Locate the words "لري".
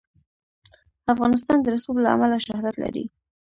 2.83-3.05